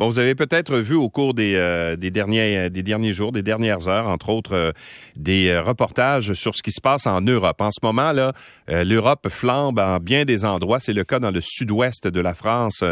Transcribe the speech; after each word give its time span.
Bon, 0.00 0.08
vous 0.08 0.18
avez 0.18 0.34
peut-être 0.34 0.78
vu 0.78 0.94
au 0.94 1.10
cours 1.10 1.34
des, 1.34 1.56
euh, 1.56 1.94
des, 1.94 2.10
derniers, 2.10 2.70
des 2.70 2.82
derniers 2.82 3.12
jours, 3.12 3.32
des 3.32 3.42
dernières 3.42 3.86
heures, 3.86 4.08
entre 4.08 4.30
autres, 4.30 4.54
euh, 4.54 4.72
des 5.14 5.58
reportages 5.58 6.32
sur 6.32 6.56
ce 6.56 6.62
qui 6.62 6.72
se 6.72 6.80
passe 6.80 7.06
en 7.06 7.20
Europe. 7.20 7.60
En 7.60 7.70
ce 7.70 7.80
moment, 7.82 8.12
là, 8.12 8.32
l'Europe 8.68 9.28
flambe 9.28 9.78
en 9.78 9.98
bien 9.98 10.24
des 10.24 10.46
endroits. 10.46 10.80
C'est 10.80 10.94
le 10.94 11.04
cas 11.04 11.18
dans 11.18 11.30
le 11.30 11.42
sud-ouest 11.42 12.08
de 12.08 12.20
la 12.20 12.32
France, 12.32 12.82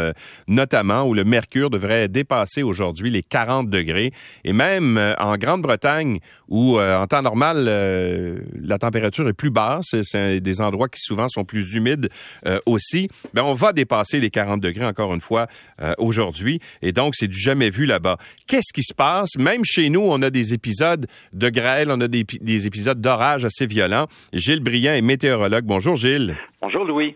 notamment, 0.47 1.05
où 1.05 1.15
le 1.15 1.23
mercure 1.23 1.71
devrait 1.71 2.09
dépasser 2.09 2.61
aujourd'hui 2.61 3.09
les 3.09 3.23
40 3.23 3.71
degrés. 3.71 4.11
Et 4.43 4.53
même 4.53 4.99
en 5.17 5.37
Grande-Bretagne, 5.37 6.19
où 6.47 6.79
en 6.79 7.07
temps 7.07 7.21
normal, 7.21 7.65
la 7.65 8.77
température 8.77 9.27
est 9.29 9.33
plus 9.33 9.49
basse, 9.49 9.95
c'est 10.03 10.41
des 10.41 10.61
endroits 10.61 10.89
qui 10.89 10.99
souvent 10.99 11.29
sont 11.29 11.45
plus 11.45 11.73
humides 11.75 12.09
aussi, 12.65 13.07
ben 13.33 13.43
on 13.43 13.53
va 13.53 13.71
dépasser 13.71 14.19
les 14.19 14.29
40 14.29 14.59
degrés 14.59 14.85
encore 14.85 15.13
une 15.13 15.21
fois 15.21 15.47
aujourd'hui. 15.97 16.59
Donc, 16.99 17.15
c'est 17.15 17.29
du 17.29 17.39
jamais 17.39 17.69
vu 17.69 17.85
là-bas. 17.85 18.17
Qu'est-ce 18.45 18.73
qui 18.73 18.83
se 18.83 18.93
passe? 18.93 19.37
Même 19.37 19.63
chez 19.63 19.89
nous, 19.89 20.01
on 20.01 20.21
a 20.21 20.29
des 20.29 20.53
épisodes 20.53 21.07
de 21.31 21.49
grêle, 21.49 21.91
on 21.91 22.01
a 22.01 22.09
des, 22.09 22.25
des 22.41 22.67
épisodes 22.67 22.99
d'orage 22.99 23.45
assez 23.45 23.65
violents. 23.65 24.07
Gilles 24.33 24.59
Briand 24.59 24.91
est 24.91 25.01
météorologue. 25.01 25.63
Bonjour, 25.63 25.95
Gilles. 25.95 26.35
Bonjour, 26.61 26.83
Louis. 26.83 27.15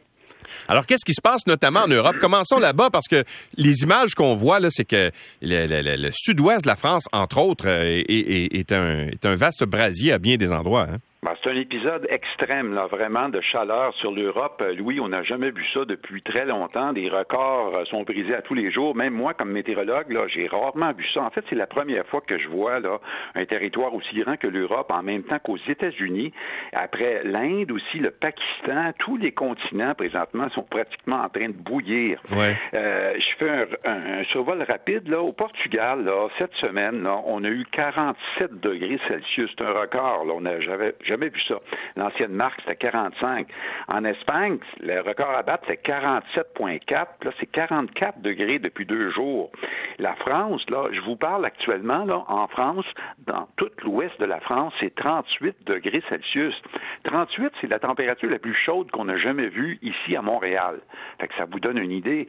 Alors, 0.69 0.85
qu'est-ce 0.85 1.03
qui 1.03 1.13
se 1.13 1.19
passe 1.21 1.45
notamment 1.47 1.81
en 1.81 1.89
Europe? 1.89 2.15
Commençons 2.21 2.59
là-bas 2.59 2.91
parce 2.91 3.09
que 3.09 3.25
les 3.57 3.81
images 3.81 4.15
qu'on 4.15 4.35
voit, 4.35 4.61
là, 4.61 4.69
c'est 4.71 4.85
que 4.85 5.11
le, 5.41 6.09
sud-ouest 6.13 6.63
de 6.63 6.69
la 6.69 6.77
France, 6.77 7.03
entre 7.11 7.39
autres, 7.39 7.65
euh, 7.67 8.01
est, 8.07 8.71
un, 8.71 9.07
est, 9.07 9.25
un, 9.25 9.35
vaste 9.35 9.65
brasier 9.65 10.13
à 10.13 10.17
bien 10.17 10.37
des 10.37 10.53
endroits. 10.53 10.87
Hein? 10.89 10.99
C'est 11.43 11.51
un 11.51 11.55
épisode 11.55 12.07
extrême, 12.09 12.73
là, 12.73 12.87
vraiment, 12.87 13.27
de 13.27 13.41
chaleur 13.41 13.93
sur 13.95 14.13
l'Europe. 14.13 14.61
Euh, 14.61 14.73
Louis, 14.73 15.01
on 15.01 15.09
n'a 15.09 15.23
jamais 15.23 15.51
vu 15.51 15.65
ça 15.73 15.83
depuis 15.83 16.21
très 16.21 16.45
longtemps. 16.45 16.93
Des 16.93 17.09
records 17.09 17.75
euh, 17.75 17.83
sont 17.85 18.03
brisés 18.03 18.33
à 18.33 18.41
tous 18.41 18.53
les 18.53 18.71
jours. 18.71 18.95
Même 18.95 19.13
moi, 19.13 19.33
comme 19.33 19.51
météorologue, 19.51 20.09
là, 20.09 20.21
j'ai 20.27 20.47
rarement 20.47 20.93
vu 20.93 21.05
ça. 21.13 21.21
En 21.21 21.29
fait, 21.31 21.43
c'est 21.49 21.55
la 21.55 21.67
première 21.67 22.05
fois 22.05 22.21
que 22.25 22.39
je 22.39 22.47
vois 22.47 22.79
là, 22.79 22.99
un 23.35 23.43
territoire 23.43 23.93
aussi 23.93 24.15
grand 24.15 24.37
que 24.37 24.47
l'Europe 24.47 24.89
en 24.89 25.03
même 25.03 25.23
temps 25.23 25.39
qu'aux 25.39 25.57
États-Unis. 25.67 26.31
Après 26.71 27.23
l'Inde 27.25 27.71
aussi, 27.71 27.99
le 27.99 28.11
Pakistan, 28.11 28.93
tous 28.99 29.17
les 29.17 29.33
continents 29.33 29.95
présentement 29.95 30.49
sont 30.51 30.63
pratiquement 30.63 31.23
en 31.23 31.29
train 31.29 31.47
de 31.47 31.57
bouillir. 31.57 32.21
Ouais. 32.31 32.55
Euh, 32.73 33.15
je 33.19 33.27
fais 33.37 33.67
un, 33.83 34.19
un, 34.19 34.23
survol 34.31 34.63
rapide. 34.63 35.09
Là, 35.09 35.21
au 35.21 35.33
Portugal, 35.33 36.05
là, 36.05 36.29
cette 36.39 36.53
semaine, 36.55 37.03
là, 37.03 37.19
on 37.25 37.43
a 37.43 37.49
eu 37.49 37.65
47 37.69 38.61
degrés 38.61 38.97
Celsius. 39.09 39.51
C'est 39.57 39.65
un 39.65 39.73
record. 39.73 40.23
Là. 40.25 40.33
On 40.37 40.45
a, 40.45 40.61
j'avais, 40.61 40.95
jamais 41.03 41.27
vu 41.33 41.41
ça. 41.47 41.55
L'ancienne 41.95 42.33
marque, 42.33 42.59
c'était 42.61 42.75
45. 42.75 43.47
En 43.87 44.03
Espagne, 44.05 44.57
le 44.79 45.01
record 45.01 45.31
à 45.31 45.43
battre, 45.43 45.63
c'est 45.67 45.83
47,4. 45.85 46.89
Là, 46.91 47.31
c'est 47.39 47.51
44 47.51 48.21
degrés 48.21 48.59
depuis 48.59 48.85
deux 48.85 49.09
jours. 49.11 49.51
La 49.99 50.15
France, 50.15 50.63
là, 50.69 50.85
je 50.91 51.01
vous 51.01 51.15
parle 51.15 51.45
actuellement, 51.45 52.05
là, 52.05 52.23
en 52.27 52.47
France, 52.47 52.85
dans 53.27 53.47
tout 53.55 53.69
l'ouest 53.83 54.19
de 54.19 54.25
la 54.25 54.39
France, 54.39 54.73
c'est 54.79 54.93
38 54.95 55.55
degrés 55.65 56.03
Celsius. 56.09 56.55
38, 57.03 57.53
c'est 57.61 57.67
la 57.67 57.79
température 57.79 58.29
la 58.29 58.39
plus 58.39 58.53
chaude 58.53 58.89
qu'on 58.91 59.07
a 59.09 59.17
jamais 59.17 59.47
vue 59.47 59.79
ici 59.81 60.15
à 60.15 60.21
Montréal. 60.21 60.79
Fait 61.19 61.27
que 61.27 61.35
ça 61.35 61.45
vous 61.45 61.59
donne 61.59 61.77
une 61.77 61.91
idée. 61.91 62.27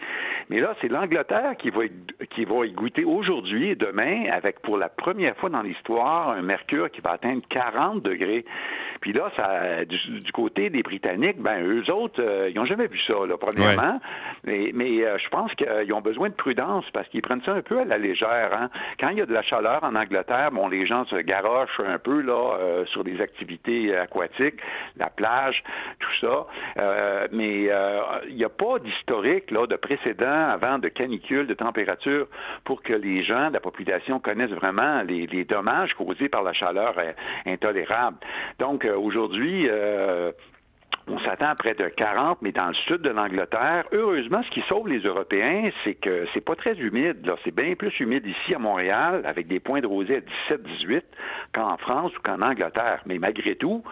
Mais 0.50 0.60
là, 0.60 0.74
c'est 0.80 0.88
l'Angleterre 0.88 1.56
qui 1.58 1.70
va, 1.70 1.82
qui 2.30 2.44
va 2.44 2.66
y 2.66 2.72
goûter 2.72 3.04
aujourd'hui 3.04 3.70
et 3.70 3.74
demain 3.76 4.26
avec, 4.30 4.60
pour 4.60 4.76
la 4.78 4.88
première 4.88 5.36
fois 5.36 5.50
dans 5.50 5.62
l'histoire, 5.62 6.30
un 6.30 6.42
mercure 6.42 6.90
qui 6.90 7.00
va 7.00 7.12
atteindre 7.12 7.42
40 7.48 8.02
degrés. 8.02 8.44
Puis 9.04 9.12
là, 9.12 9.30
ça, 9.36 9.84
du, 9.84 10.32
côté 10.32 10.70
des 10.70 10.82
Britanniques, 10.82 11.36
ben 11.38 11.62
eux 11.62 11.92
autres, 11.92 12.24
euh, 12.24 12.48
ils 12.48 12.56
n'ont 12.56 12.64
jamais 12.64 12.86
vu 12.86 12.98
ça, 13.06 13.12
là, 13.28 13.36
premièrement. 13.36 14.00
Mais, 14.44 14.70
mais 14.72 15.04
euh, 15.04 15.18
je 15.22 15.28
pense 15.28 15.52
qu'ils 15.56 15.92
ont 15.92 16.00
besoin 16.00 16.30
de 16.30 16.34
prudence 16.34 16.86
parce 16.94 17.06
qu'ils 17.08 17.20
prennent 17.20 17.42
ça 17.42 17.52
un 17.52 17.60
peu 17.60 17.80
à 17.80 17.84
la 17.84 17.98
légère. 17.98 18.56
Hein. 18.58 18.70
Quand 18.98 19.10
il 19.10 19.18
y 19.18 19.20
a 19.20 19.26
de 19.26 19.34
la 19.34 19.42
chaleur 19.42 19.84
en 19.84 19.94
Angleterre, 19.94 20.52
bon, 20.52 20.68
les 20.68 20.86
gens 20.86 21.04
se 21.04 21.16
garochent 21.16 21.80
un 21.86 21.98
peu 21.98 22.22
là 22.22 22.56
euh, 22.58 22.86
sur 22.86 23.04
des 23.04 23.20
activités 23.20 23.94
aquatiques, 23.94 24.58
la 24.96 25.10
plage, 25.10 25.62
tout 25.98 26.26
ça. 26.26 26.46
mais 27.30 27.68
il 28.28 28.36
n'y 28.36 28.44
a 28.44 28.48
pas 28.48 28.78
d'historique 28.78 29.50
là 29.50 29.66
de 29.66 29.76
précédent 29.76 30.48
avant 30.48 30.78
de 30.78 30.88
canicule, 30.88 31.46
de 31.46 31.52
température, 31.52 32.26
pour 32.64 32.82
que 32.82 32.94
les 32.94 33.22
gens, 33.22 33.50
la 33.50 33.60
population 33.60 34.18
connaissent 34.18 34.58
vraiment 34.62 35.02
les, 35.02 35.26
les 35.26 35.44
dommages 35.44 35.92
causés 35.92 36.30
par 36.30 36.42
la 36.42 36.54
chaleur 36.54 36.94
intolérable. 37.44 38.16
Donc 38.58 38.86
aujourd'hui, 38.96 39.66
euh, 39.68 40.32
on 41.06 41.18
s'attend 41.20 41.48
à 41.48 41.54
près 41.54 41.74
de 41.74 41.86
40, 41.88 42.38
mais 42.40 42.52
dans 42.52 42.68
le 42.68 42.74
sud 42.86 43.02
de 43.02 43.10
l'Angleterre, 43.10 43.84
heureusement, 43.92 44.42
ce 44.42 44.50
qui 44.54 44.66
sauve 44.68 44.88
les 44.88 45.00
Européens, 45.00 45.70
c'est 45.84 45.94
que 45.94 46.26
c'est 46.32 46.40
pas 46.40 46.56
très 46.56 46.74
humide. 46.74 47.26
Là, 47.26 47.36
c'est 47.44 47.54
bien 47.54 47.74
plus 47.74 47.92
humide 48.00 48.24
ici 48.26 48.54
à 48.54 48.58
Montréal, 48.58 49.22
avec 49.26 49.46
des 49.46 49.60
points 49.60 49.80
de 49.80 49.86
rosée 49.86 50.16
à 50.16 50.54
17-18, 50.54 51.02
qu'en 51.52 51.76
France 51.76 52.12
ou 52.16 52.22
qu'en 52.22 52.40
Angleterre. 52.40 53.02
Mais 53.06 53.18
malgré 53.18 53.54
tout, 53.54 53.82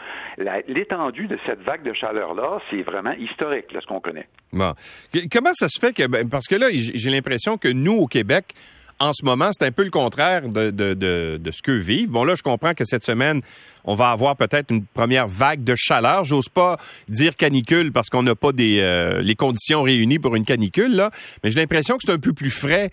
l'étendue 0.69 1.27
de 1.27 1.39
cette 1.47 1.61
vague 1.61 1.83
de 1.83 1.93
chaleur-là, 1.93 2.61
c'est 2.71 2.83
vraiment 2.83 3.13
historique, 3.13 3.67
ce 3.79 3.87
qu'on 3.87 4.01
connaît. 4.01 4.29
Bon. 4.53 4.73
Comment 5.31 5.53
ça 5.53 5.69
se 5.69 5.79
fait 5.79 5.95
que, 5.95 6.07
ben, 6.07 6.29
parce 6.29 6.47
que 6.47 6.55
là, 6.55 6.69
j'ai 6.73 7.11
l'impression 7.11 7.59
que 7.59 7.69
nous, 7.69 7.93
au 7.93 8.07
Québec, 8.07 8.55
en 9.01 9.13
ce 9.13 9.25
moment, 9.25 9.51
c'est 9.53 9.67
un 9.67 9.73
peu 9.73 9.85
le 9.85 9.91
contraire 9.91 10.49
de, 10.49 10.71
de, 10.71 10.95
de, 10.95 11.51
ce 11.51 11.63
qu'eux 11.63 11.79
vivent. 11.79 12.11
Bon, 12.11 12.25
là, 12.25 12.35
je 12.35 12.43
comprends 12.43 12.75
que 12.75 12.85
cette 12.85 13.05
semaine, 13.05 13.41
on 13.85 13.95
va 13.95 14.11
avoir 14.11 14.37
peut-être 14.37 14.71
une 14.71 14.85
première 14.85 15.27
vague 15.27 15.65
de 15.65 15.75
chaleur. 15.77 16.25
J'ose 16.25 16.49
pas 16.49 16.77
dire 17.09 17.35
canicule 17.35 17.93
parce 17.93 18.09
qu'on 18.09 18.23
n'a 18.23 18.35
pas 18.35 18.53
des, 18.53 18.79
euh, 18.81 19.21
les 19.21 19.35
conditions 19.35 19.83
réunies 19.83 20.19
pour 20.19 20.37
une 20.37 20.45
canicule, 20.45 20.95
là. 20.95 21.11
Mais 21.43 21.51
j'ai 21.51 21.59
l'impression 21.59 21.97
que 21.97 22.03
c'est 22.07 22.13
un 22.13 22.19
peu 22.19 22.33
plus 22.33 22.51
frais 22.51 22.91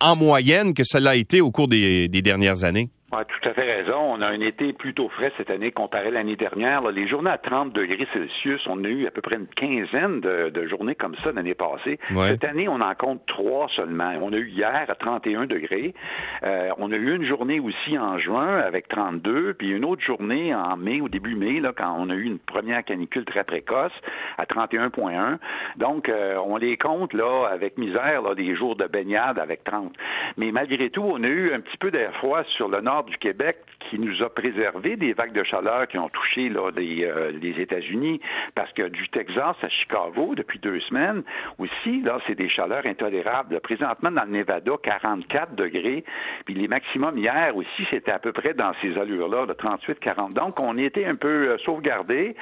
en 0.00 0.16
moyenne 0.16 0.74
que 0.74 0.82
cela 0.84 1.10
a 1.10 1.14
été 1.14 1.40
au 1.40 1.50
cours 1.50 1.68
des, 1.68 2.08
des 2.08 2.22
dernières 2.22 2.64
années. 2.64 2.90
Ah, 3.12 3.24
tout 3.24 3.48
à 3.48 3.54
fait 3.54 3.72
raison. 3.72 3.98
On 3.98 4.20
a 4.20 4.26
un 4.26 4.40
été 4.40 4.72
plutôt 4.72 5.08
frais 5.08 5.32
cette 5.36 5.50
année 5.50 5.70
comparé 5.70 6.08
à 6.08 6.10
l'année 6.10 6.34
dernière. 6.34 6.82
les 6.90 7.06
journées 7.06 7.30
à 7.30 7.38
30 7.38 7.72
degrés 7.72 8.08
Celsius, 8.12 8.66
on 8.66 8.82
a 8.82 8.88
eu 8.88 9.06
à 9.06 9.12
peu 9.12 9.20
près 9.20 9.36
une 9.36 9.46
quinzaine 9.46 10.20
de, 10.20 10.66
journées 10.66 10.96
comme 10.96 11.14
ça 11.22 11.30
l'année 11.30 11.54
passée. 11.54 12.00
Cette 12.10 12.44
année, 12.44 12.66
on 12.68 12.80
en 12.80 12.94
compte 12.96 13.24
trois 13.26 13.68
seulement. 13.76 14.12
On 14.20 14.32
a 14.32 14.36
eu 14.36 14.48
hier 14.48 14.86
à 14.88 14.94
31 14.96 15.46
degrés. 15.46 15.94
Euh, 16.42 16.70
on 16.78 16.90
a 16.90 16.96
eu 16.96 17.14
une 17.14 17.24
journée 17.24 17.60
aussi 17.60 17.96
en 17.96 18.18
juin 18.18 18.58
avec 18.58 18.88
32, 18.88 19.54
puis 19.54 19.70
une 19.70 19.84
autre 19.84 20.02
journée 20.02 20.52
en 20.52 20.76
mai, 20.76 21.00
au 21.00 21.08
début 21.08 21.36
mai, 21.36 21.60
là, 21.60 21.72
quand 21.76 21.96
on 21.96 22.10
a 22.10 22.14
eu 22.14 22.24
une 22.24 22.40
première 22.40 22.84
canicule 22.84 23.24
très 23.24 23.44
précoce 23.44 23.92
à 24.36 24.46
31,1. 24.46 25.38
Donc, 25.76 26.08
euh, 26.08 26.38
on 26.44 26.56
les 26.56 26.76
compte 26.76 27.12
là 27.12 27.46
avec 27.52 27.78
misère 27.78 28.22
là, 28.22 28.34
des 28.34 28.56
jours 28.56 28.74
de 28.74 28.86
baignade 28.86 29.38
avec 29.38 29.62
30. 29.62 29.92
Mais 30.36 30.50
malgré 30.50 30.90
tout, 30.90 31.04
on 31.04 31.22
a 31.22 31.28
eu 31.28 31.52
un 31.52 31.60
petit 31.60 31.76
peu 31.76 31.92
d'air 31.92 32.12
froid 32.16 32.42
sur 32.56 32.68
le 32.68 32.80
nord 32.80 32.95
du 33.04 33.16
Québec 33.18 33.58
qui 33.90 33.98
nous 33.98 34.22
a 34.22 34.28
préservé 34.28 34.96
des 34.96 35.12
vagues 35.12 35.32
de 35.32 35.44
chaleur 35.44 35.86
qui 35.88 35.98
ont 35.98 36.08
touché 36.08 36.48
là, 36.48 36.70
les, 36.76 37.06
euh, 37.06 37.30
les 37.30 37.60
États-Unis, 37.60 38.20
parce 38.54 38.72
que 38.72 38.88
du 38.88 39.08
Texas 39.08 39.56
à 39.62 39.68
Chicago, 39.68 40.34
depuis 40.34 40.58
deux 40.58 40.80
semaines, 40.80 41.22
aussi, 41.58 42.02
là, 42.02 42.18
c'est 42.26 42.34
des 42.34 42.48
chaleurs 42.48 42.86
intolérables. 42.86 43.60
Présentement, 43.60 44.10
dans 44.10 44.24
le 44.24 44.30
Nevada, 44.30 44.72
44 44.82 45.54
degrés, 45.54 46.04
puis 46.44 46.54
les 46.54 46.68
maximums 46.68 47.16
hier 47.18 47.56
aussi, 47.56 47.86
c'était 47.90 48.12
à 48.12 48.18
peu 48.18 48.32
près 48.32 48.54
dans 48.54 48.72
ces 48.82 48.98
allures-là, 48.98 49.46
de 49.46 49.52
38-40. 49.52 50.32
Donc, 50.34 50.58
on 50.60 50.76
était 50.78 51.04
un 51.04 51.14
peu 51.14 51.50
euh, 51.50 51.58
sauvegardés. 51.58 52.34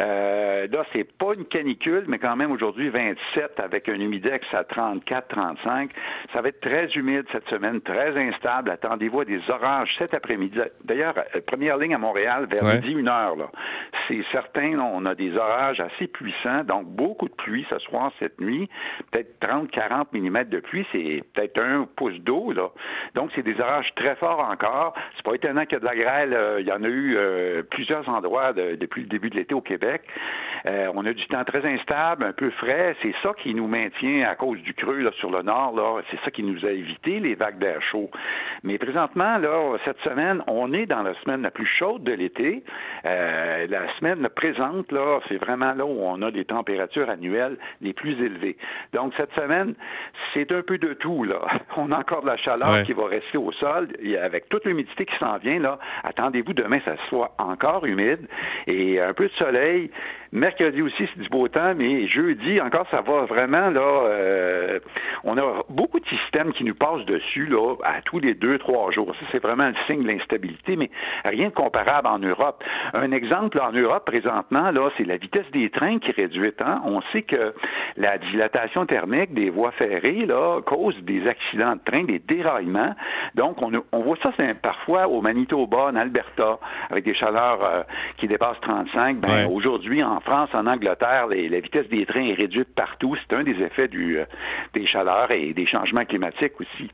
Euh, 0.00 0.66
là, 0.70 0.84
c'est 0.94 1.10
pas 1.16 1.34
une 1.36 1.46
canicule, 1.46 2.04
mais 2.06 2.18
quand 2.18 2.36
même 2.36 2.52
aujourd'hui, 2.52 2.88
27 2.88 3.60
avec 3.60 3.88
un 3.88 3.94
humidex 3.94 4.46
à 4.52 4.62
34-35. 4.62 5.90
Ça 6.32 6.40
va 6.40 6.48
être 6.48 6.60
très 6.60 6.86
humide 6.94 7.24
cette 7.32 7.48
semaine, 7.48 7.80
très 7.80 8.18
instable. 8.18 8.70
Attendez-vous 8.70 9.20
à 9.20 9.24
des 9.24 9.40
orages 9.48 9.94
cet 10.02 10.14
après-midi. 10.14 10.58
D'ailleurs, 10.84 11.14
euh, 11.34 11.40
première 11.46 11.76
ligne 11.76 11.94
à 11.94 11.98
Montréal 11.98 12.46
vers 12.50 12.62
ouais. 12.62 12.80
11 12.84 13.08
heures. 13.08 13.36
Là. 13.36 13.50
C'est 14.12 14.76
on 14.78 15.06
a 15.06 15.14
des 15.14 15.36
orages 15.36 15.80
assez 15.80 16.06
puissants, 16.06 16.64
donc 16.64 16.86
beaucoup 16.86 17.28
de 17.28 17.34
pluie 17.34 17.66
ce 17.70 17.78
soir, 17.78 18.12
cette 18.18 18.40
nuit. 18.40 18.68
Peut-être 19.10 19.40
30-40 19.40 20.06
mm 20.12 20.44
de 20.44 20.60
pluie, 20.60 20.86
c'est 20.92 21.22
peut-être 21.32 21.62
un 21.62 21.86
pouce 21.96 22.18
d'eau. 22.20 22.52
là. 22.52 22.70
Donc, 23.14 23.30
c'est 23.34 23.42
des 23.42 23.58
orages 23.60 23.92
très 23.96 24.16
forts 24.16 24.46
encore. 24.50 24.94
C'est 25.16 25.24
pas 25.24 25.34
étonnant 25.34 25.62
qu'il 25.62 25.74
y 25.74 25.76
a 25.76 25.80
de 25.80 25.84
la 25.84 25.96
grêle. 25.96 26.34
Euh, 26.34 26.60
il 26.60 26.66
y 26.66 26.72
en 26.72 26.82
a 26.82 26.88
eu 26.88 27.16
euh, 27.16 27.62
plusieurs 27.62 28.08
endroits 28.08 28.52
de, 28.52 28.76
depuis 28.76 29.02
le 29.02 29.08
début 29.08 29.30
de 29.30 29.36
l'été 29.36 29.54
au 29.54 29.60
Québec. 29.60 30.02
Euh, 30.66 30.90
on 30.94 31.04
a 31.06 31.12
du 31.12 31.26
temps 31.26 31.44
très 31.44 31.66
instable, 31.66 32.24
un 32.24 32.32
peu 32.32 32.50
frais. 32.50 32.94
C'est 33.02 33.14
ça 33.22 33.32
qui 33.42 33.54
nous 33.54 33.66
maintient 33.66 34.28
à 34.28 34.34
cause 34.34 34.60
du 34.60 34.74
creux 34.74 35.04
sur 35.18 35.30
le 35.30 35.42
nord. 35.42 36.00
C'est 36.10 36.20
ça 36.24 36.30
qui 36.30 36.42
nous 36.42 36.64
a 36.64 36.70
évité 36.70 37.18
les 37.20 37.34
vagues 37.34 37.58
d'air 37.58 37.80
chaud. 37.82 38.10
Mais 38.62 38.78
présentement, 38.78 39.38
cette 39.84 40.00
semaine, 40.00 40.42
on 40.46 40.72
est 40.72 40.86
dans 40.86 41.02
la 41.02 41.14
semaine 41.22 41.42
la 41.42 41.50
plus 41.50 41.66
chaude 41.66 42.04
de 42.04 42.12
l'été. 42.12 42.62
Semaine 44.02 44.28
présente, 44.34 44.90
là, 44.90 45.20
c'est 45.28 45.42
vraiment 45.42 45.74
là 45.74 45.86
où 45.86 46.00
on 46.00 46.20
a 46.22 46.30
des 46.30 46.44
températures 46.44 47.08
annuelles 47.08 47.56
les 47.80 47.92
plus 47.92 48.12
élevées. 48.12 48.56
Donc, 48.92 49.12
cette 49.16 49.32
semaine, 49.34 49.74
c'est 50.34 50.52
un 50.52 50.62
peu 50.62 50.78
de 50.78 50.92
tout, 50.94 51.24
là. 51.24 51.40
On 51.76 51.90
a 51.92 51.98
encore 51.98 52.22
de 52.22 52.26
la 52.26 52.36
chaleur 52.36 52.72
ouais. 52.72 52.84
qui 52.84 52.92
va 52.92 53.06
rester 53.06 53.38
au 53.38 53.52
sol. 53.52 53.88
Et 54.00 54.18
avec 54.18 54.48
toute 54.48 54.64
l'humidité 54.64 55.04
qui 55.04 55.16
s'en 55.18 55.38
vient, 55.38 55.58
là, 55.58 55.78
attendez-vous 56.02 56.52
demain, 56.52 56.80
ça 56.84 56.96
soit 57.08 57.34
encore 57.38 57.84
humide 57.86 58.26
et 58.66 59.00
un 59.00 59.12
peu 59.12 59.24
de 59.24 59.32
soleil 59.38 59.90
Mercredi 60.34 60.80
aussi, 60.80 61.06
c'est 61.14 61.22
du 61.22 61.28
beau 61.28 61.46
temps, 61.48 61.74
mais 61.76 62.06
jeudi, 62.06 62.58
encore, 62.62 62.86
ça 62.90 63.02
va 63.02 63.26
vraiment, 63.26 63.68
là, 63.68 63.82
euh, 63.82 64.78
on 65.24 65.36
a 65.36 65.62
beaucoup 65.68 66.00
de 66.00 66.06
systèmes 66.06 66.54
qui 66.54 66.64
nous 66.64 66.74
passent 66.74 67.04
dessus, 67.04 67.44
là, 67.44 67.74
à 67.84 68.00
tous 68.00 68.18
les 68.18 68.32
deux, 68.32 68.56
trois 68.56 68.90
jours. 68.92 69.14
Ça, 69.20 69.26
c'est 69.30 69.42
vraiment 69.42 69.66
le 69.66 69.74
signe 69.86 70.02
de 70.02 70.08
l'instabilité, 70.08 70.76
mais 70.76 70.90
rien 71.26 71.48
de 71.48 71.52
comparable 71.52 72.08
en 72.08 72.18
Europe. 72.18 72.64
Un 72.94 73.12
exemple, 73.12 73.60
en 73.60 73.72
Europe, 73.72 74.06
présentement, 74.06 74.70
là, 74.70 74.88
c'est 74.96 75.04
la 75.04 75.18
vitesse 75.18 75.44
des 75.52 75.68
trains 75.68 75.98
qui 75.98 76.08
est 76.08 76.22
réduite. 76.22 76.62
Hein? 76.62 76.80
On 76.86 77.02
sait 77.12 77.22
que 77.22 77.52
la 77.98 78.16
dilatation 78.16 78.86
thermique 78.86 79.34
des 79.34 79.50
voies 79.50 79.72
ferrées, 79.72 80.24
là, 80.24 80.62
cause 80.62 80.96
des 81.02 81.28
accidents 81.28 81.74
de 81.74 81.80
train, 81.84 82.04
des 82.04 82.20
déraillements. 82.20 82.94
Donc, 83.34 83.60
on, 83.60 83.70
on 83.92 84.00
voit 84.00 84.16
ça 84.22 84.30
parfois 84.62 85.08
au 85.08 85.20
Manitoba, 85.20 85.90
en 85.92 85.96
Alberta, 85.96 86.58
avec 86.90 87.04
des 87.04 87.14
chaleurs 87.14 87.62
euh, 87.62 87.82
qui 88.16 88.28
dépassent 88.28 88.60
35. 88.62 89.20
Ben, 89.20 89.46
Aujourd'hui, 89.52 90.02
en 90.02 90.21
France, 90.24 90.50
en 90.54 90.66
Angleterre, 90.66 91.26
la 91.28 91.60
vitesse 91.60 91.88
des 91.88 92.06
trains 92.06 92.26
est 92.26 92.34
réduite 92.34 92.74
partout. 92.74 93.16
C'est 93.16 93.36
un 93.36 93.42
des 93.42 93.60
effets 93.62 93.88
du, 93.88 94.18
euh, 94.18 94.24
des 94.74 94.86
chaleurs 94.86 95.30
et 95.30 95.52
des 95.52 95.66
changements 95.66 96.04
climatiques 96.04 96.60
aussi. 96.60 96.90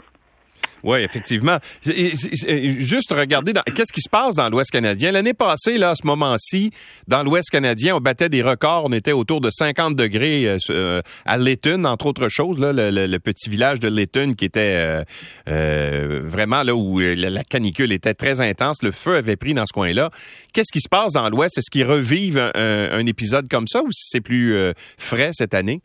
Oui, 0.85 1.01
effectivement. 1.01 1.59
juste 1.85 3.13
regarder 3.13 3.53
qu'est-ce 3.75 3.93
qui 3.93 4.01
se 4.01 4.09
passe 4.09 4.35
dans 4.37 4.49
l'Ouest 4.49 4.71
canadien? 4.71 5.13
L'année 5.13 5.35
passée, 5.35 5.79
là, 5.79 5.91
à 5.91 5.95
ce 5.95 6.07
moment-ci, 6.07 6.71
dans 7.09 7.23
l'Ouest 7.23 7.51
canadien, 7.51 7.97
on 7.97 8.01
battait 8.01 8.29
des 8.29 8.43
records. 8.43 8.85
On 8.85 8.93
était 8.93 9.13
autour 9.13 9.41
de 9.41 9.51
50 9.51 9.97
degrés 9.97 10.47
euh, 10.47 10.59
euh, 10.71 11.03
à 11.25 11.39
Lytton, 11.39 11.85
entre 11.85 12.07
autres 12.07 12.29
choses, 12.29 12.59
le, 12.59 13.19
petit 13.19 13.51
village 13.51 13.81
de 13.81 13.89
Lytton 13.89 14.35
qui 14.39 14.45
était 14.45 15.05
euh, 15.49 16.23
vraiment 16.25 16.63
là 16.63 16.75
où 16.75 16.99
la, 17.01 17.43
canicule 17.45 17.93
était 17.93 18.15
très 18.15 18.41
intense. 18.41 18.83
Le 18.83 18.93
feu 18.93 19.17
avait 19.17 19.37
pris 19.37 19.55
dans 19.55 19.67
ce 19.67 19.73
coin-là. 19.73 20.11
Qu'est-ce 20.53 20.73
qui 20.73 20.81
se 20.81 20.89
passe 20.89 21.13
dans 21.13 21.29
l'Ouest? 21.29 21.59
Est-ce 21.59 21.71
qu'ils 21.71 21.85
revivent 21.85 22.51
un, 22.55 22.91
un, 22.93 23.07
épisode 23.07 23.49
comme 23.49 23.67
ça 23.67 23.83
ou 23.83 23.91
si 23.91 24.09
c'est 24.09 24.21
plus 24.21 24.55
frais 24.97 25.31
cette 25.33 25.55
année? 25.55 25.81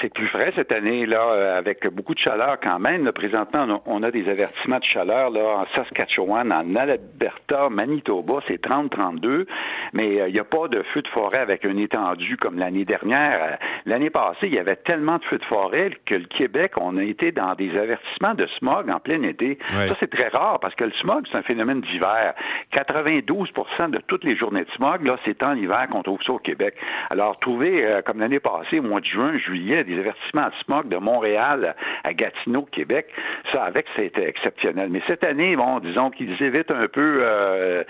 C'est 0.00 0.12
plus 0.12 0.28
frais 0.28 0.52
cette 0.54 0.70
année, 0.72 1.06
là, 1.06 1.32
euh, 1.32 1.58
avec 1.58 1.88
beaucoup 1.88 2.14
de 2.14 2.18
chaleur 2.18 2.58
quand 2.62 2.78
même. 2.78 3.10
présentement, 3.12 3.82
on 3.86 4.02
a 4.02 4.10
des 4.10 4.28
avertissements 4.28 4.78
de 4.78 4.84
chaleur 4.84 5.30
là, 5.30 5.60
en 5.60 5.66
Saskatchewan, 5.74 6.52
en 6.52 6.76
Alberta, 6.76 7.68
Manitoba, 7.70 8.40
c'est 8.46 8.62
30-32, 8.62 9.46
mais 9.94 10.20
euh, 10.20 10.28
il 10.28 10.34
n'y 10.34 10.40
a 10.40 10.44
pas 10.44 10.68
de 10.68 10.82
feu 10.94 11.00
de 11.02 11.08
forêt 11.08 11.38
avec 11.38 11.64
un 11.64 11.76
étendu 11.76 12.36
comme 12.36 12.58
l'année 12.58 12.84
dernière. 12.84 13.40
Euh, 13.42 13.56
l'année 13.86 14.10
passée, 14.10 14.46
il 14.46 14.54
y 14.54 14.58
avait 14.58 14.76
tellement 14.76 15.16
de 15.16 15.24
feux 15.24 15.38
de 15.38 15.44
forêt 15.44 15.90
que 16.04 16.14
le 16.14 16.26
Québec, 16.26 16.72
on 16.80 16.96
a 16.98 17.02
été 17.02 17.32
dans 17.32 17.54
des 17.54 17.76
avertissements 17.76 18.34
de 18.34 18.46
smog 18.58 18.90
en 18.90 19.00
plein 19.00 19.22
été. 19.22 19.58
Ça, 19.70 19.94
c'est 20.00 20.10
très 20.10 20.28
rare 20.28 20.60
parce 20.60 20.74
que 20.74 20.84
le 20.84 20.92
smog, 21.00 21.24
c'est 21.30 21.38
un 21.38 21.42
phénomène 21.42 21.80
d'hiver. 21.80 22.34
92% 22.74 23.90
de 23.90 23.98
toutes 24.06 24.24
les 24.24 24.36
journées 24.36 24.64
de 24.64 24.70
smog, 24.72 25.06
là, 25.06 25.16
c'est 25.24 25.42
en 25.42 25.54
hiver 25.54 25.86
qu'on 25.90 26.02
trouve 26.02 26.22
ça 26.26 26.32
au 26.34 26.38
Québec. 26.38 26.74
Alors, 27.10 27.38
trouver, 27.38 28.00
comme 28.04 28.20
l'année 28.20 28.40
passée, 28.40 28.80
au 28.80 28.82
mois 28.82 29.00
de 29.00 29.06
juin, 29.06 29.36
juillet, 29.38 29.77
des 29.84 29.98
avertissements 29.98 30.48
de 30.48 30.54
smog 30.64 30.88
de 30.88 30.96
Montréal 30.96 31.74
à 32.04 32.12
Gatineau, 32.12 32.62
Québec. 32.70 33.06
Ça, 33.52 33.64
avec, 33.64 33.86
c'était 33.96 34.28
exceptionnel. 34.28 34.88
Mais 34.90 35.02
cette 35.08 35.24
année, 35.24 35.56
bon, 35.56 35.78
disons 35.80 36.10
qu'ils 36.10 36.40
évitent 36.42 36.70
un 36.70 36.88
peu, 36.88 37.18
euh, 37.20 37.84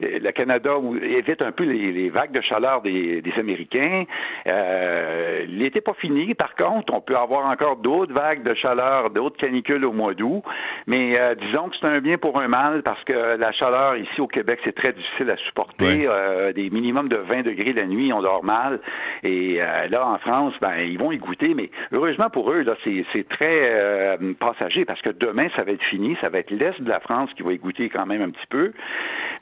le 0.00 0.30
Canada 0.30 0.72
évite 1.02 1.42
un 1.42 1.52
peu 1.52 1.64
les, 1.64 2.08
vagues 2.10 2.32
de 2.32 2.40
chaleur 2.40 2.82
des, 2.82 3.22
Américains. 3.38 4.04
Euh, 4.46 5.44
L'été 5.48 5.80
pas 5.80 5.94
fini. 5.94 6.34
Par 6.34 6.54
contre, 6.54 6.92
on 6.94 7.00
peut 7.00 7.16
avoir 7.16 7.46
encore 7.46 7.76
d'autres 7.76 8.12
vagues 8.12 8.42
de 8.42 8.54
chaleur, 8.54 9.10
d'autres 9.10 9.36
canicules 9.36 9.84
au 9.84 9.92
mois 9.92 10.14
d'août. 10.14 10.42
Mais 10.86 11.18
euh, 11.18 11.34
disons 11.34 11.68
que 11.68 11.76
c'est 11.80 11.88
un 11.88 12.00
bien 12.00 12.18
pour 12.18 12.40
un 12.40 12.48
mal 12.48 12.82
parce 12.82 13.02
que 13.04 13.36
la 13.36 13.52
chaleur 13.52 13.96
ici 13.96 14.20
au 14.20 14.26
Québec, 14.26 14.60
c'est 14.64 14.74
très 14.74 14.92
difficile 14.92 15.30
à 15.30 15.36
supporter. 15.36 16.04
Euh, 16.06 16.52
des 16.52 16.70
minimums 16.70 17.08
de 17.08 17.16
20 17.16 17.42
degrés 17.42 17.72
la 17.72 17.86
nuit, 17.86 18.12
on 18.12 18.22
dort 18.22 18.44
mal. 18.44 18.80
Et 19.22 19.60
là, 19.90 20.06
en 20.06 20.18
France, 20.18 20.54
ben, 20.60 20.76
ils 20.78 20.98
vont 20.98 21.12
y 21.12 21.18
goûter 21.18 21.31
mais 21.54 21.70
heureusement 21.92 22.30
pour 22.30 22.50
eux, 22.52 22.62
là, 22.62 22.74
c'est 22.84 23.28
très 23.28 23.70
euh, 23.72 24.16
passager 24.38 24.84
parce 24.84 25.00
que 25.02 25.10
demain, 25.10 25.48
ça 25.56 25.64
va 25.64 25.72
être 25.72 25.84
fini, 25.84 26.16
ça 26.20 26.28
va 26.28 26.38
être 26.38 26.50
l'Est 26.50 26.80
de 26.80 26.88
la 26.88 27.00
France 27.00 27.30
qui 27.36 27.42
va 27.42 27.52
y 27.52 27.58
quand 27.88 28.06
même 28.06 28.22
un 28.22 28.30
petit 28.30 28.46
peu. 28.48 28.72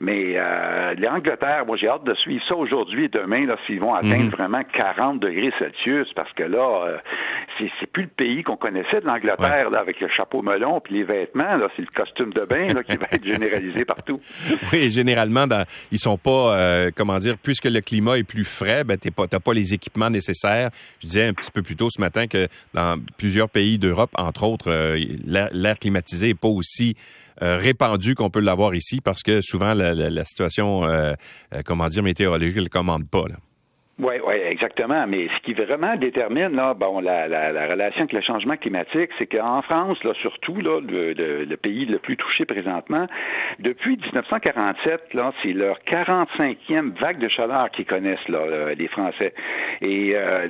Mais 0.01 0.33
euh, 0.35 0.95
l'Angleterre, 0.97 1.63
moi 1.67 1.77
j'ai 1.77 1.87
hâte 1.87 2.03
de 2.03 2.15
suivre 2.15 2.43
ça 2.49 2.55
aujourd'hui 2.55 3.05
et 3.05 3.07
demain, 3.07 3.45
là, 3.45 3.55
s'ils 3.67 3.79
vont 3.79 3.93
atteindre 3.93 4.23
mhm. 4.23 4.29
vraiment 4.29 4.63
40 4.73 5.19
degrés 5.19 5.53
Celsius, 5.59 6.11
parce 6.15 6.33
que 6.33 6.41
là, 6.41 6.87
euh, 6.87 6.97
c'est 7.79 7.85
plus 7.85 8.03
le 8.03 8.09
pays 8.09 8.41
qu'on 8.41 8.57
connaissait 8.57 8.99
de 8.99 9.05
l'Angleterre, 9.05 9.69
avec 9.77 9.99
le 9.99 10.09
chapeau 10.09 10.41
melon 10.41 10.79
puis 10.79 10.95
les 10.95 11.03
vêtements, 11.03 11.55
là, 11.55 11.67
c'est 11.75 11.83
le 11.83 11.93
costume 11.93 12.33
de 12.33 12.45
bain 12.45 12.67
là, 12.73 12.83
qui 12.83 12.97
va 12.97 13.05
être 13.11 13.23
généralisé 13.23 13.85
partout. 13.85 14.19
Oui, 14.73 14.89
généralement, 14.89 15.47
dans, 15.47 15.65
ils 15.91 15.99
sont 15.99 16.17
pas, 16.17 16.55
euh, 16.55 16.91
comment 16.95 17.19
dire, 17.19 17.35
puisque 17.41 17.65
le 17.65 17.81
climat 17.81 18.17
est 18.17 18.23
plus 18.23 18.45
frais, 18.45 18.83
ben 18.83 18.97
t'es 18.97 19.11
pas, 19.11 19.27
t'as 19.27 19.39
pas 19.39 19.53
les 19.53 19.73
équipements 19.73 20.09
nécessaires. 20.09 20.69
Je 20.99 21.07
disais 21.07 21.27
un 21.27 21.33
petit 21.33 21.51
peu 21.51 21.61
plus 21.61 21.75
tôt 21.75 21.89
ce 21.89 21.99
matin 21.99 22.25
que 22.27 22.47
dans 22.73 22.99
plusieurs 23.17 23.49
pays 23.49 23.77
d'Europe, 23.77 24.11
entre 24.17 24.43
autres, 24.43 24.71
euh, 24.71 24.99
l'air 25.25 25.77
climatisé 25.79 26.29
est 26.29 26.39
pas 26.39 26.47
aussi 26.47 26.95
euh, 27.41 27.57
répandu 27.57 28.15
qu'on 28.15 28.29
peut 28.29 28.39
l'avoir 28.39 28.75
ici 28.75 29.01
parce 29.01 29.23
que 29.23 29.41
souvent 29.41 29.73
la, 29.73 30.25
situation, 30.25 30.83
comment 31.65 31.87
dire, 31.87 32.03
météorologique 32.03 32.57
ne 32.57 32.67
commande 32.67 33.09
pas. 33.09 33.27
Là. 33.27 33.35
Oui, 34.01 34.15
oui, 34.25 34.33
exactement. 34.49 35.05
Mais 35.07 35.27
ce 35.27 35.41
qui 35.43 35.53
vraiment 35.53 35.95
détermine 35.95 36.55
là, 36.55 36.73
bon, 36.73 37.01
la, 37.01 37.27
la, 37.27 37.51
la 37.51 37.67
relation 37.67 37.99
avec 37.99 38.13
le 38.13 38.21
changement 38.21 38.57
climatique, 38.57 39.11
c'est 39.19 39.27
qu'en 39.27 39.61
France, 39.61 40.03
là, 40.03 40.13
surtout 40.21 40.59
là, 40.59 40.79
le, 40.81 41.13
le, 41.13 41.57
pays 41.57 41.85
le 41.85 41.99
plus 41.99 42.17
touché 42.17 42.45
présentement, 42.45 43.05
depuis 43.59 43.97
1947, 43.97 45.13
là, 45.13 45.31
c'est 45.43 45.53
leur 45.53 45.77
45e 45.85 46.99
vague 46.99 47.19
de 47.19 47.27
chaleur 47.27 47.69
qu'ils 47.69 47.85
connaissent 47.85 48.27
là, 48.27 48.39
euh, 48.39 48.73
les 48.73 48.87
Français. 48.87 49.35
Et 49.81 50.13
euh, 50.15 50.47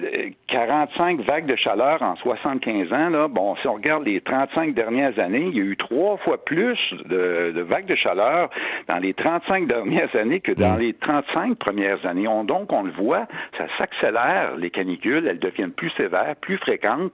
45 0.48 1.20
vagues 1.22 1.46
de 1.46 1.58
chaleur 1.58 2.02
en 2.02 2.16
75 2.16 2.94
ans, 2.94 3.10
là, 3.10 3.28
bon, 3.28 3.58
si 3.58 3.68
on 3.68 3.74
regarde 3.74 4.06
les 4.06 4.22
35 4.22 4.74
dernières 4.74 5.20
années, 5.20 5.50
il 5.52 5.58
y 5.58 5.62
a 5.62 5.64
eu 5.64 5.76
trois 5.76 6.16
fois 6.18 6.44
plus 6.44 6.80
de, 7.06 7.52
de 7.54 7.62
vagues 7.62 7.88
de 7.88 7.98
chaleur 7.98 8.50
dans 8.88 9.00
les 9.00 9.14
35 9.14 9.68
dernières 9.68 10.16
années 10.16 10.40
que 10.40 10.54
dans 10.54 10.78
mmh. 10.78 10.80
les 10.80 10.94
35 10.94 11.58
premières 11.58 12.06
années. 12.06 12.30
On, 12.30 12.46
donc, 12.46 12.72
on 12.72 12.84
le 12.84 12.92
voit, 12.92 13.28
ça 13.58 13.68
s'accélère, 13.78 14.56
les 14.58 14.70
canicules, 14.70 15.28
elles 15.28 15.40
deviennent 15.40 15.72
plus 15.72 15.92
sévères, 15.98 16.36
plus 16.40 16.58
fréquentes, 16.58 17.14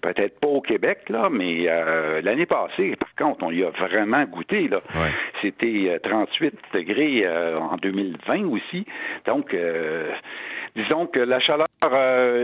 peut-être 0.00 0.38
pas 0.40 0.48
au 0.48 0.60
Québec, 0.60 1.08
là, 1.08 1.28
mais 1.30 1.64
euh, 1.68 2.20
l'année 2.22 2.46
passée, 2.46 2.96
par 2.96 3.14
contre, 3.28 3.44
on 3.44 3.50
y 3.50 3.64
a 3.64 3.70
vraiment 3.70 4.24
goûté. 4.24 4.68
Là. 4.68 4.78
C'était 5.42 5.98
38 6.02 6.54
euh, 6.54 6.78
degrés 6.78 7.22
euh, 7.24 7.58
en 7.58 7.76
2020 7.76 8.46
aussi. 8.48 8.84
Donc, 9.26 9.54
disons 10.76 11.06
que 11.06 11.20
la 11.20 11.40
chaleur 11.40 11.66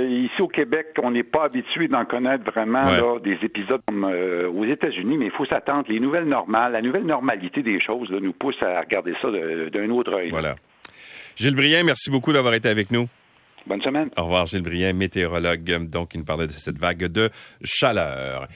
ici 0.08 0.40
au 0.40 0.48
Québec, 0.48 0.88
on 1.02 1.10
n'est 1.10 1.22
pas 1.22 1.44
habitué 1.44 1.88
d'en 1.88 2.04
connaître 2.04 2.44
vraiment 2.50 2.84
là, 2.84 3.18
des 3.20 3.38
épisodes 3.42 3.80
comme 3.86 4.04
aux 4.04 4.64
États-Unis, 4.64 5.18
mais 5.18 5.26
il 5.26 5.32
faut 5.32 5.46
s'attendre. 5.46 5.84
Les 5.88 6.00
nouvelles 6.00 6.28
normales, 6.28 6.72
la 6.72 6.82
nouvelle 6.82 7.04
normalité 7.04 7.62
des 7.62 7.80
choses 7.80 8.10
là, 8.10 8.18
nous 8.20 8.32
pousse 8.32 8.60
à 8.62 8.80
regarder 8.80 9.14
ça 9.20 9.28
d'un 9.30 9.90
autre 9.90 10.16
œil. 10.16 10.30
Voilà. 10.30 10.56
Gilles 11.36 11.56
Brien, 11.56 11.82
merci 11.82 12.10
beaucoup 12.10 12.32
d'avoir 12.32 12.54
été 12.54 12.68
avec 12.68 12.90
nous. 12.90 13.08
Bonne 13.66 13.80
semaine. 13.80 14.10
Au 14.18 14.24
revoir, 14.24 14.44
Gilles 14.46 14.62
Brien, 14.62 14.92
météorologue. 14.92 15.88
Donc, 15.88 16.14
il 16.14 16.18
nous 16.18 16.24
parlait 16.24 16.46
de 16.46 16.52
cette 16.52 16.78
vague 16.78 17.04
de 17.06 17.30
chaleur. 17.62 18.46